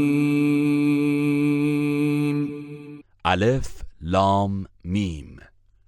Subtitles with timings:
[3.27, 5.37] ألف لام میم.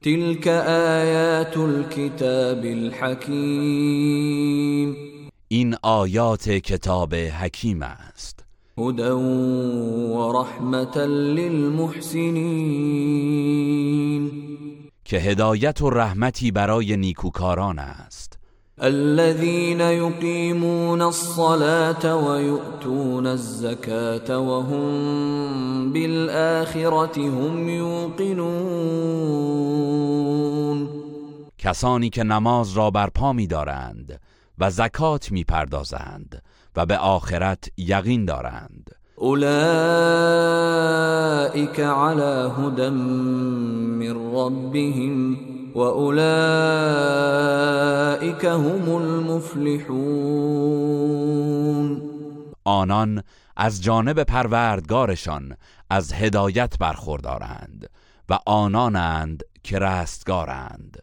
[0.02, 0.48] تلك
[0.98, 3.68] آيات الكتاب الحكيم.
[5.50, 8.44] این آیات کتاب حکیم است.
[8.78, 9.10] هدى
[10.12, 12.30] ورحمة للمحسنين.
[15.04, 18.38] که هدایت و رحمتی برای نیکوکاران است.
[18.80, 28.48] الذين يقيمون الصلاة ويؤتون الزكاة وهم بالآخرة هم يوقنون.
[31.58, 34.20] کسانی که نماز را برپا می دارند
[34.60, 36.42] و زکات می پردازند
[36.76, 38.90] و به آخرت یقین دارند.
[39.20, 39.50] أولئك
[41.80, 45.36] على هدى من ربهم
[45.74, 46.44] وأولئك
[48.44, 49.88] هم المفلحون.
[52.64, 53.22] آنان
[53.56, 55.56] از جانب پروردگارشان
[55.90, 57.90] از هدایت برخوردارند
[58.28, 61.02] و آنانند که رستگارند.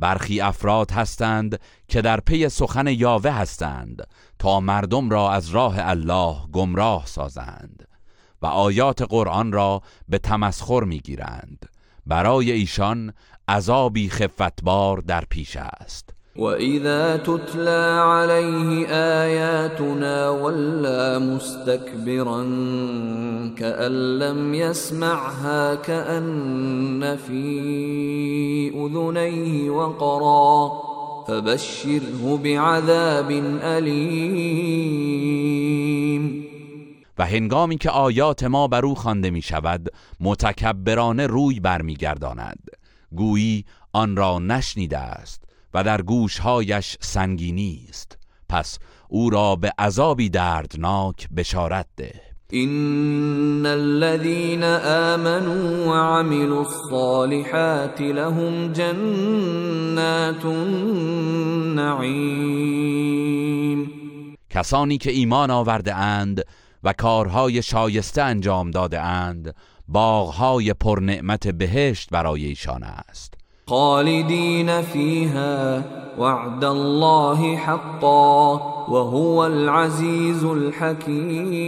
[0.00, 4.06] برخی افراد هستند که در پی سخن یاوه هستند
[4.38, 7.88] تا مردم را از راه الله گمراه سازند
[8.42, 11.66] و آیات قرآن را به تمسخر می‌گیرند.
[12.06, 13.12] برای ایشان
[13.48, 16.15] عذابی خفتبار در پیش است.
[16.38, 22.42] وإذا تتلى عليه آياتنا ولا مستكبرا
[23.58, 30.72] كأن لم يسمعها كأن في أذنيه وقرا
[31.28, 33.30] فبشره بعذاب
[33.62, 34.86] أليم
[37.18, 39.88] و هنگامی که آیات ما بر او خوانده می شود
[40.20, 42.68] متکبرانه روی برمیگرداند.
[43.12, 45.45] گویی آن را نشنیده است.
[45.76, 48.78] و در گوشهایش سنگینی است پس
[49.08, 52.20] او را به عذابی دردناک بشارت ده.
[52.52, 62.06] إن الذين آمنوا وعملوا الصالحات لهم جنات النعيم
[64.50, 66.42] کسانی که ایمان آورده اند
[66.84, 69.54] و کارهای شایسته انجام داده اند
[69.88, 73.35] باغهای پرنعمت بهشت برای ایشان است.
[73.68, 75.84] خالدين فيها
[76.18, 78.54] وعد الله حقا
[78.88, 81.66] وهو العزيز الحكيم.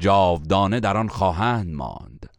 [0.00, 2.30] جاودانه در آن خواهند ماند.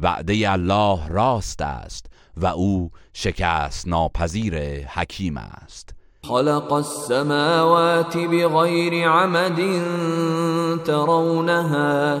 [0.00, 2.06] وعده الله راست است
[2.36, 5.94] و او شکست ناپذیر حکیم است.
[6.24, 9.60] خلق السماوات بغير عمد
[10.84, 12.20] ترونها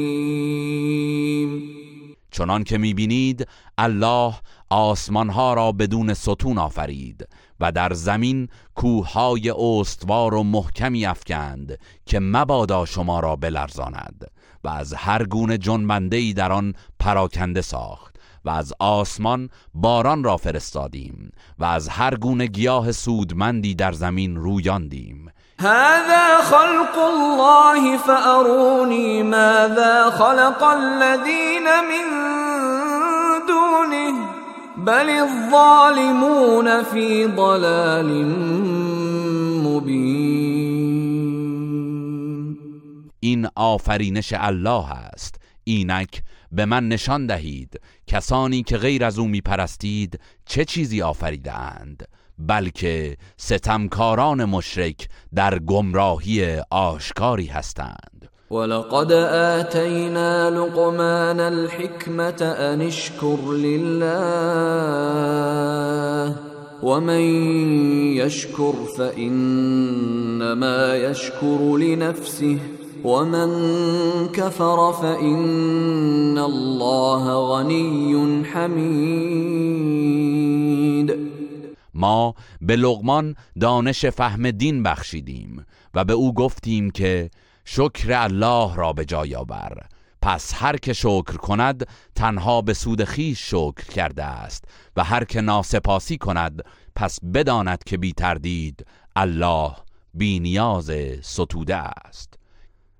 [2.31, 3.47] چنان که می‌بینید
[3.77, 4.33] الله
[4.69, 7.27] آسمانها را بدون ستون آفرید
[7.59, 14.31] و در زمین کوههای استوار و محکمی افکند که مبادا شما را بلرزاند
[14.63, 21.31] و از هر گونه جنبنده‌ای در آن پراکنده ساخت و از آسمان باران را فرستادیم
[21.59, 25.20] و از هر گونه گیاه سودمندی در زمین رویاندیم.
[25.61, 32.05] هذا خلق الله فأروني ماذا خلق الذين من
[33.47, 34.13] دونه
[34.77, 38.25] بل الظالمون في ضلال
[39.63, 40.31] مبین
[43.19, 45.35] این آفرینش الله است.
[45.63, 47.81] اینک به من نشان دهید.
[48.07, 52.07] کسانی که غیر از او می پرستید چه چیزی آفریده اند؟
[52.47, 58.29] بلکه ستمکاران مشرک در گمراهی آشکاری هستند.
[58.51, 64.11] ولقد آتينا لقمان الحكمة أن اشكر لله
[66.83, 67.21] ومن
[68.17, 72.57] يشكر فإنما يشكر لنفسه
[73.03, 73.49] ومن
[74.33, 79.80] كفر فإن الله غني حميد
[82.01, 87.29] ما به لغمان دانش فهم دین بخشیدیم و به او گفتیم که
[87.65, 89.77] شکر الله را به جای آور.
[90.21, 94.65] پس هر که شکر کند تنها به سود خیش شکر کرده است
[94.95, 96.61] و هر که ناسپاسی کند
[96.95, 99.71] پس بداند که بی تردید الله
[100.13, 102.40] بی نیاز ستوده است.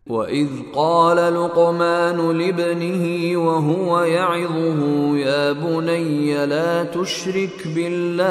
[0.07, 8.21] وإذ قال لقمان لابنه وهو يعظه يا بني لا تشرك بالله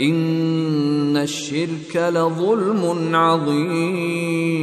[0.00, 4.60] إن الشرك لظلم عظيم.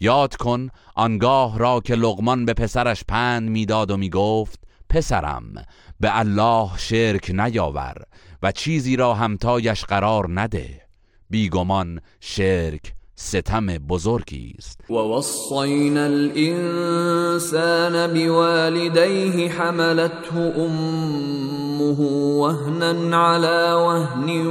[0.00, 5.54] یاد کن آنگاه را که لغمان به پسرش پند می‌داد و می‌گفت پسرم
[6.00, 7.94] به الله شرک نیاور
[8.42, 10.85] و چیزی را همتایش قرار نده.
[11.30, 14.80] بیگمان شرک ستم بزرگی است.
[14.90, 22.00] ووصينا الإنسان بوالديه حملته أمه
[22.40, 24.46] وهنا على وهن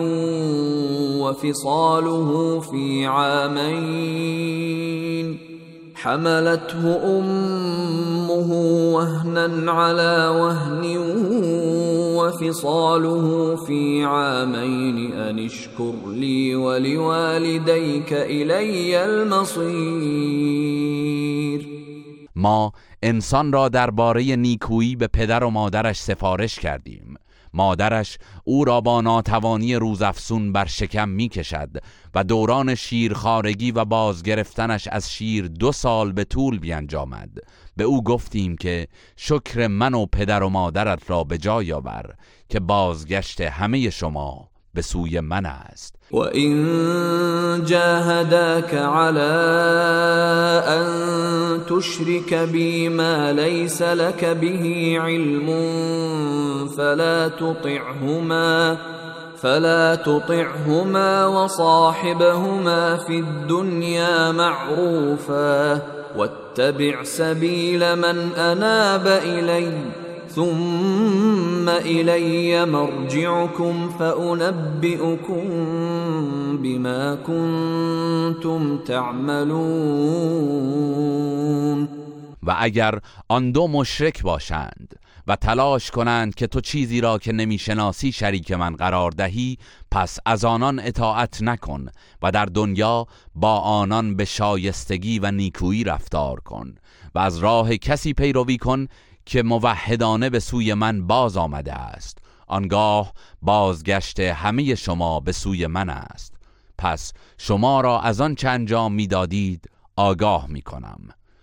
[1.22, 4.76] وفصاله في عامين.
[5.96, 6.84] حملته
[7.20, 8.52] أمه
[8.94, 10.84] وهنا على وهن
[12.26, 20.36] وفصاله في عامين أن اشكر لي ولوالديك إلي المصير.
[22.36, 22.72] ما
[23.04, 27.16] انسان را درباره نیکویی به پدر و مادرش سفارش کردیم.
[27.54, 31.70] مادرش او را با ناتوانی روزافسون بر شکم می کشد
[32.16, 37.30] و دوران شیرخارگی و بازگرفتنش از شیر دو سال به طول بیانجامد.
[37.78, 42.14] به او گفتیم که شکر من و پدر و مادرت را به جای آور
[42.50, 45.96] که بازگشت همه شما به سوی من است.
[46.12, 49.20] وإن جاهداك على
[50.68, 50.86] أن
[51.66, 55.48] تشرك بي ما ليس لك به علم
[56.78, 58.78] فلا تطعهما
[59.42, 65.82] فلا تطعهما وصاحبهما في الدنيا معروفا
[66.18, 75.50] واتبع سبيل من أناب إليّ ثم إلي مرجعكم فأنبئكم
[76.64, 80.36] بما كنتم تعملون.
[82.44, 83.00] و اگر
[83.32, 84.94] آن دو مشرک باشند
[85.28, 89.58] و تلاش کنند که تو چیزی را که نمی‌شناسی شریک من قرار دهی
[89.92, 91.86] پس از آنان اطاعت نکن
[92.22, 96.76] و در دنیا با آنان به شایستگی و نیکویی رفتار کن
[97.16, 98.88] و از راه کسی پیروی کن
[99.26, 102.18] که موحدانه به سوی من باز آمده است.
[102.48, 106.34] آنگاه بازگشت همه شما به سوی من است.
[106.78, 111.00] پس شما را از آن چه انجام می‌دادید آگاه می کنم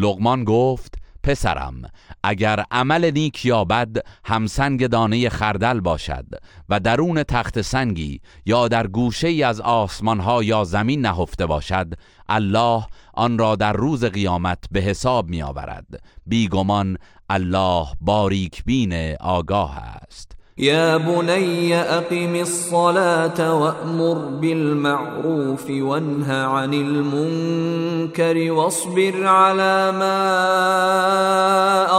[0.00, 1.82] لغمان گفت پسرم
[2.22, 6.24] اگر عمل نیک یا بد همسنگ دانه خردل باشد
[6.68, 11.92] و درون تخت سنگی یا در گوشه ای از آسمان ها یا زمین نهفته باشد
[12.28, 15.86] الله آن را در روز قیامت به حساب می آورد
[16.26, 16.96] بیگمان
[17.30, 20.36] الله باریک بین آگاه است.
[20.58, 30.16] يا بني أقم الصلاة وأمر بالمعروف وانه عن المنكر واصبر على ما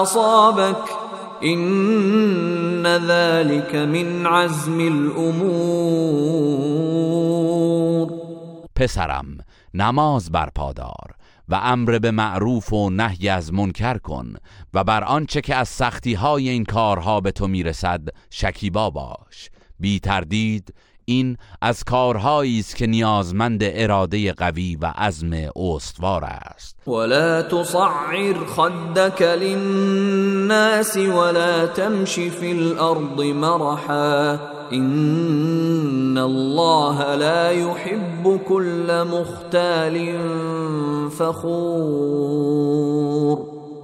[0.02, 0.90] أصابك.
[1.42, 6.08] این ذلك من عزم الأمور.
[8.76, 9.38] پسرم
[9.74, 11.17] نماز برپادار
[11.50, 14.34] و امر به معروف و نهی از منکر کن
[14.74, 19.50] و بر آنچه که از سختی های این کارها به تو می‌رسد شکیبا باش.
[19.80, 20.74] بی تردید
[21.10, 26.88] این از کارهایی است که نیازمند اراده قوی و عزم استوار است.
[26.88, 34.40] ولا تصعر خدك للناس ولا تمشي في الارض مرحا.
[34.72, 40.18] ان الله لا يحب كل مختال
[41.10, 42.78] فخور.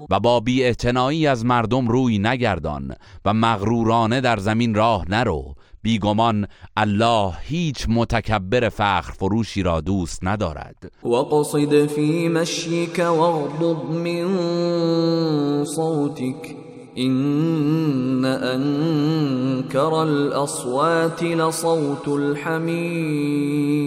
[0.10, 5.56] و با بی از مردم روی نگردان و مغرورانه در زمین راه نرو.
[5.84, 6.48] بیگمان
[6.78, 10.92] الله هیچ متکبر فخر فروشی را دوست ندارد.
[11.04, 16.56] وقصد فی مشیک واغضب من صوتك
[16.96, 23.84] این انکر الاصوات لصوت الحمیر.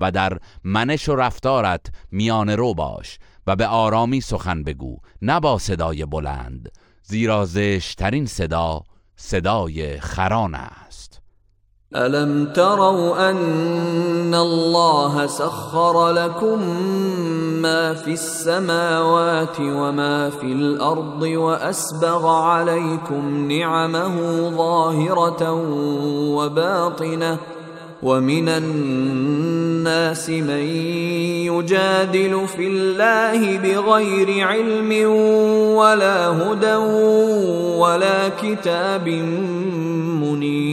[0.00, 5.58] و در منش و رفتارت میان رو باش و به آرامی سخن بگو نه با
[5.58, 6.68] صدای بلند
[7.02, 8.82] زیرا زشترین صدا
[9.16, 11.22] صدای خران است.
[11.96, 16.58] ألم تروا أن الله سخر لكم
[17.62, 24.16] ما في السماوات وما في الأرض وأسبغ عليكم نعمه
[24.56, 25.52] ظاهرة
[26.36, 27.38] وباطنة
[28.02, 30.66] ومن الناس من
[31.46, 35.10] يجادل في الله بغير علم
[35.76, 36.74] ولا هدى
[37.78, 39.08] ولا كتاب
[40.18, 40.72] منیر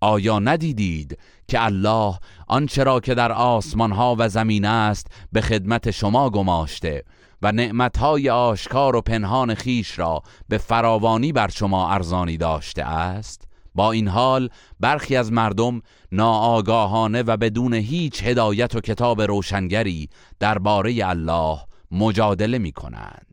[0.00, 2.14] آیا ندیدید که الله
[2.48, 7.04] آنچه را که در آسمان ها و زمین است به خدمت شما گماشته
[7.42, 13.92] و نعمتهای آشکار و پنهان خیش را به فراوانی بر شما ارزانی داشته است؟ با
[13.92, 14.48] این حال
[14.80, 20.08] برخی از مردم ناآگاهانه و بدون هیچ هدایت و کتاب روشنگری
[20.40, 21.58] درباره الله
[21.90, 23.26] مجادله می کنند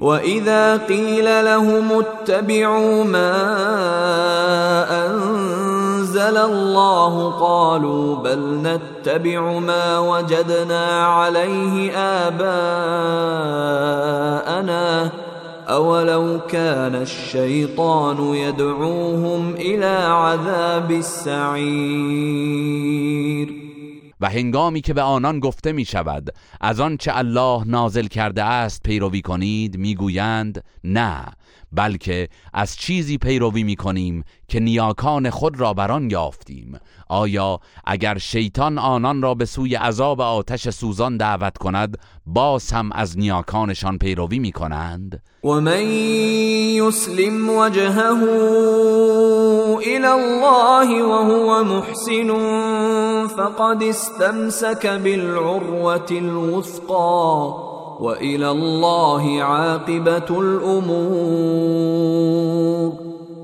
[0.00, 3.32] و اذا قیل لهم اتبعوا ما
[4.84, 12.86] انزل الله قالوا بل نتبع ما وجدنا عليه آباءنا
[15.68, 22.36] اولو كان الشیطان يدعوهم الى عذاب السعیر
[24.20, 26.30] و هنگامی که به آنان گفته می شود
[26.60, 31.24] از آنچه الله نازل کرده است پیروی کنید می‌گویند نه.
[31.76, 36.78] بلکه از چیزی پیروی می کنیم که نیاکان خود را بر آن یافتیم.
[37.08, 43.18] آیا اگر شیطان آنان را به سوی عذاب آتش سوزان دعوت کند باز هم از
[43.18, 45.88] نیاکانشان پیروی می کنند و من
[46.82, 47.98] یسلم وجهه
[49.78, 52.28] الى الله وهو محسن
[53.26, 61.66] فقد استمسك بالعروة الوثقا و الى الله عاقبت الامور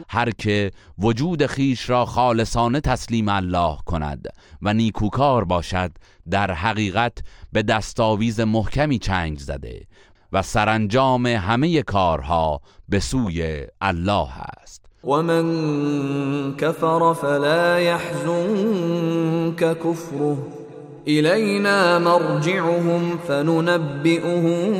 [0.09, 4.29] هر که وجود خیش را خالصانه تسلیم الله کند
[4.63, 5.91] و نیکوکار باشد
[6.31, 7.19] در حقیقت
[7.53, 9.87] به دستاویز محکمی چنگ زده
[10.33, 14.29] و سرانجام همه کارها به سوی الله
[14.63, 14.85] است.
[15.05, 20.62] و من کفر فلا يحزنك كفره.
[21.09, 24.73] إلينا مرجعهم فننبئهم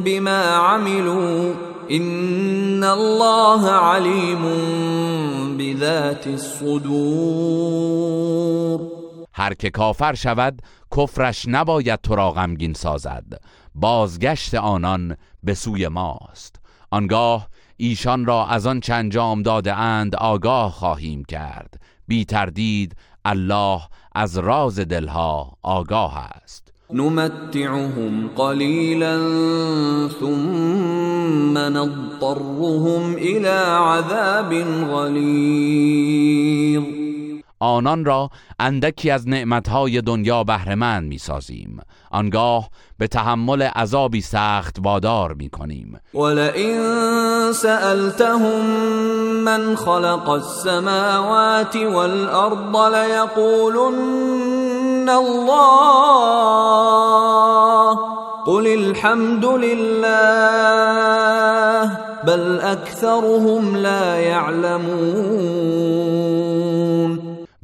[0.00, 1.54] بما عملوا.
[1.90, 4.42] إن الله عليم
[5.58, 7.60] بذات الصدور.
[9.34, 10.62] هر که کافر شود
[10.96, 13.40] کفرش نباید تو را غمگین سازد.
[13.74, 16.56] بازگشت آنان به سوی ماست.
[16.90, 21.80] آنگاه ایشان را از آن انجام داده اند آگاه خواهیم کرد.
[22.08, 23.80] بی تردید الله
[24.14, 26.72] از راز دلها آگاه است.
[26.92, 29.18] نمتعهم قلیلا
[30.20, 34.54] ثم نضطرهم الى عذاب
[34.90, 36.24] غلیظ.
[37.64, 41.80] آنان را اندکی از نعمتهای دنیا بهرهمند می‌سازیم.
[42.10, 42.68] آنگاه
[42.98, 46.00] به تحمل عذابی سخت وادار می‌کنیم.
[46.14, 46.82] ولئن
[47.52, 48.66] سألتهم
[49.44, 55.54] من خلق السماوات والارض لیقولن الله.
[58.46, 60.04] قل الحمد لله
[62.26, 66.53] بل اكثرهم لا يعلمون.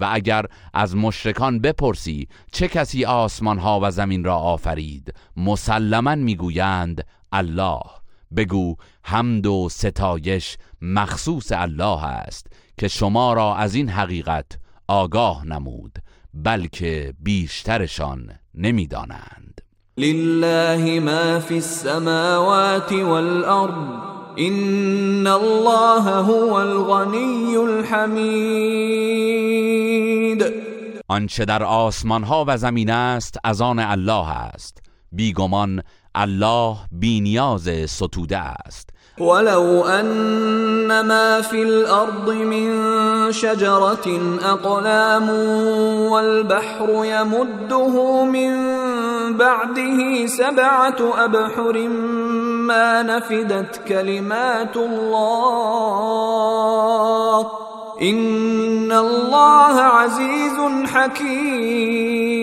[0.01, 7.07] و اگر از مشرکان بپرسی چه کسی آسمان ها و زمین را آفرید؟ مسلما می‌گویند
[7.33, 7.81] الله.
[8.37, 12.47] بگو حمد و ستایش مخصوص الله است
[12.79, 15.99] که شما را از این حقیقت آگاه نمود
[16.35, 19.61] بلکه بیشترشان نمی‌دانند.
[19.97, 29.21] لله ما فی السماوات والارض این الله هو الغنی الحمید
[31.09, 34.79] آنچه در آسمان ها و زمین است از آن الله است.
[35.13, 35.83] بیگمان
[36.15, 38.91] الله بینیاز ستوده است.
[39.19, 45.29] ولو أن ما في الأرض من شجرة أقلام
[46.11, 48.53] والبحر يمده من
[49.37, 51.77] بعده سبعة أبحر
[52.67, 56.11] ما نفدت كلمات الله
[58.03, 62.41] إن الله عزيز حكيم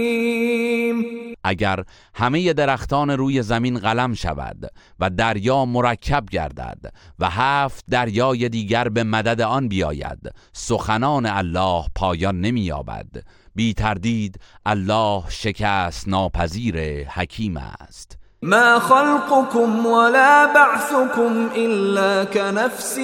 [1.44, 1.84] اگر
[2.14, 9.04] همه درختان روی زمین قلم شود و دریا مرکب گردد و هفت دریای دیگر به
[9.04, 13.08] مدد آن بیاید سخنان الله پایان نمییابد.
[13.56, 18.18] بی تردید الله شکست ناپذیر حکیم است.
[18.42, 22.98] ما خلقكم ولا بعثكم الا كنفس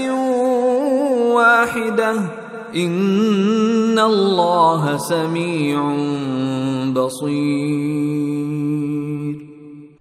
[1.34, 2.30] واحده
[2.72, 5.80] این الله سمیع
[6.96, 8.04] بصیر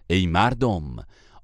[0.06, 0.82] ای مردم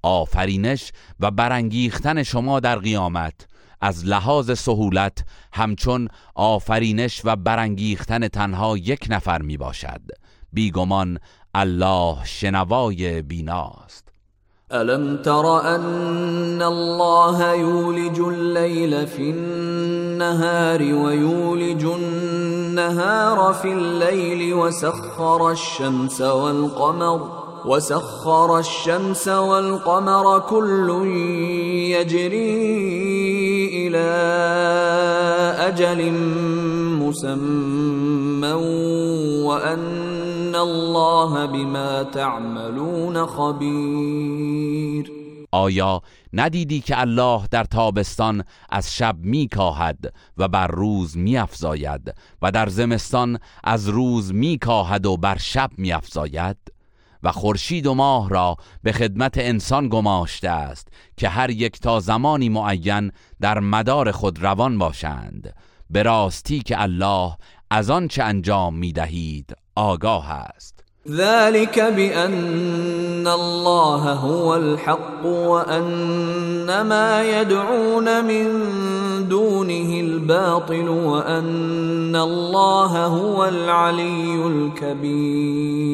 [0.02, 3.34] آفرینش و برانگیختن شما در قیامت.
[3.80, 10.00] از لحاظ سهولت همچون آفرینش و برانگیختن تنها یک نفر می باشد
[10.52, 11.18] بیگمان
[11.58, 14.08] الله شنوای بیناست.
[14.72, 27.30] ألم تر أن الله يولج الليل في النهار ويولج النهار في الليل وسخر الشمس والقمر
[27.64, 31.06] وسخر الشمس والقمر كل
[31.96, 32.68] يجري
[33.88, 34.08] إلى
[35.68, 36.12] أجل
[37.00, 38.52] مسمى
[39.44, 40.17] وأن
[40.58, 45.12] الله بما تعملون خبير
[45.52, 46.02] آیا
[46.32, 53.38] ندیدی که الله در تابستان از شب میکاهد و بر روز میافزاید و در زمستان
[53.64, 56.56] از روز میکاهد و بر شب میافزاید؟
[57.22, 62.48] و خورشید و ماه را به خدمت انسان گماشته است که هر یک تا زمانی
[62.48, 65.54] معین در مدار خود روان باشند
[65.90, 67.36] به راستی که الله
[67.70, 70.84] از آن چه انجام می دهید آگاه است.
[71.08, 78.48] ذلك بأن الله هو الحق وأن ما يدعون من
[79.28, 85.88] دونه الباطل وأن الله هو العلي الكبير.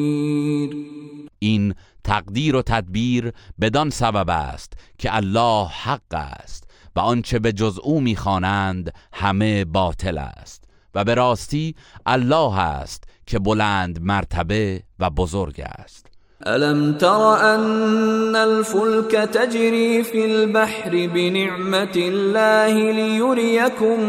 [1.39, 6.63] این تقدیر و تدبیر بدان سبب است که الله حق است
[6.95, 10.64] و آنچه به جز او می‌خوانند همه باطل است.
[10.95, 16.05] و به راستی الله است که بلند مرتبه و بزرگ است.
[16.45, 23.99] الم تر ان الفلك تجري في البحر بنعمت الله ليريكم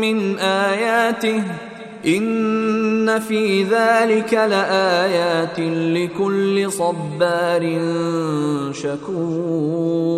[0.00, 1.44] من آياته
[2.02, 7.62] این فی ذلك لآیات لكل صبار
[8.72, 10.14] شکور.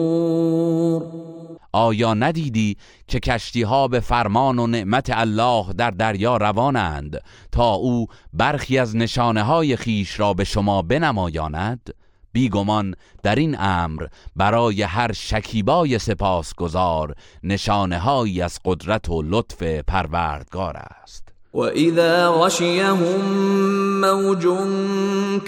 [1.76, 2.76] آیا ندیدی
[3.08, 8.96] که کشتی ها به فرمان و نعمت الله در دریا روانند تا او برخی از
[8.96, 11.94] نشانه های خیش را به شما بنمایاند؟
[12.32, 20.76] بیگمان در این امر برای هر شکیبای سپاسگزار نشانه هایی از قدرت و لطف پروردگار
[20.76, 23.20] است وإذا غشيهم
[24.00, 24.46] موج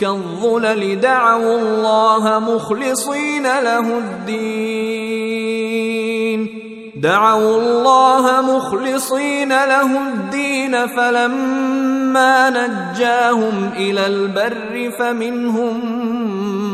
[0.00, 5.27] كالظلل دعوا الله مخلصين له الدين
[7.02, 15.80] دعوا الله مخلصين له الدين فلما نجاهم إلى البر فمنهم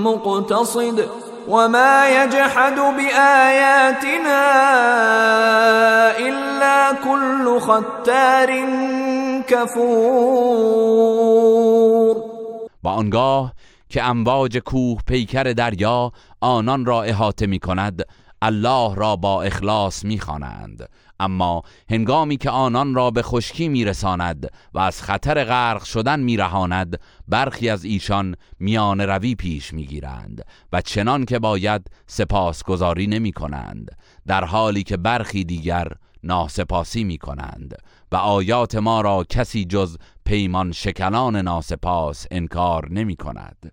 [0.06, 1.08] مقتصد
[1.48, 4.42] وما يجحد بآياتنا
[6.18, 8.50] إلا كل ختار
[9.48, 10.74] کفور
[12.84, 13.52] و آنگاه
[13.88, 18.04] که امواج کوه پیکر دریا آنان را احاطه می کند
[18.44, 20.88] الله را با اخلاص می خوانند.
[21.20, 27.68] اما هنگامی که آنان را به خشکی میرساند و از خطر غرق شدن میرهاند برخی
[27.68, 33.90] از ایشان میان روی پیش می‌گیرند و چنان که باید سپاسگزاری نمی کنند
[34.26, 35.88] در حالی که برخی دیگر
[36.22, 37.76] ناسپاسی می کنند
[38.12, 43.72] و آیات ما را کسی جز پیمان شکنان ناسپاس انکار نمی کند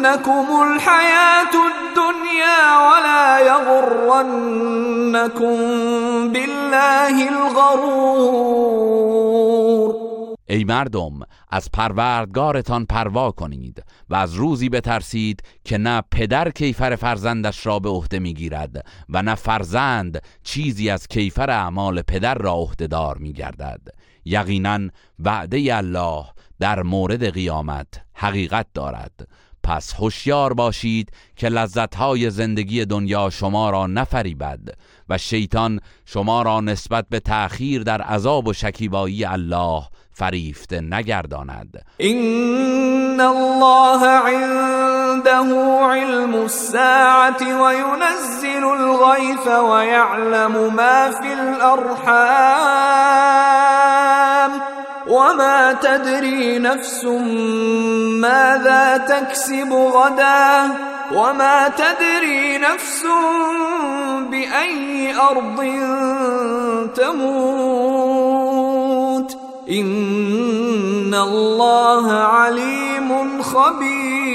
[0.00, 4.76] تغرنكم الحياة الدنيا ولا يغرنكم
[6.32, 8.70] بالله الغرور.
[10.48, 17.66] ای مردم از پروردگارتان پروا کنید و از روزی بترسید که نه پدر کیفر فرزندش
[17.66, 23.80] را به عهده می‌گیرد و نه فرزند چیزی از کیفر اعمال پدر را عهدهدار میگردد.
[24.24, 24.78] یقینا
[25.18, 26.24] وعده الله
[26.60, 29.28] در مورد قیامت حقیقت دارد.
[29.62, 34.60] پس هوشیار باشید که لذتهای زندگی دنیا شما را نفریبد
[35.08, 41.84] و شیطان شما را نسبت به تأخیر در عذاب و شکیبایی الله فریفته نگرداند.
[41.96, 53.00] این الله عنده علم الساعة وينزل الغيث ويعلم ما في الأرحام
[55.10, 57.04] وما تدري نفس
[58.20, 60.70] ماذا تكسب غدا
[61.14, 63.02] وما تدري نفس
[64.30, 65.60] بأي أرض
[66.94, 67.90] تموت.
[69.70, 74.30] إن الله عليم خبير.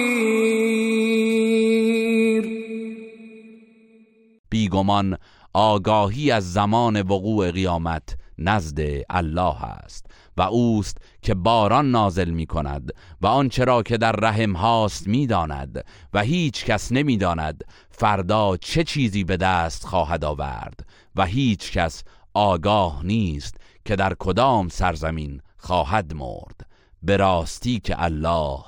[4.49, 5.17] بیگمان
[5.53, 8.24] آگاهی از زمان وقوع قیامت.
[8.37, 10.05] نزد الله است
[10.37, 15.27] و اوست که باران نازل می کند و آنچه را که در رحم هاست می
[15.27, 21.71] داند و هیچ کس نمی داند فردا چه چیزی به دست خواهد آورد و هیچ
[21.71, 26.67] کس آگاه نیست که در کدام سرزمین خواهد مرد.
[27.03, 28.59] به راستی که الله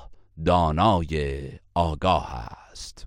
[0.44, 1.42] دانای
[1.74, 3.06] آگاه است.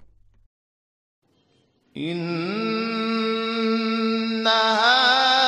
[4.47, 5.40] هذا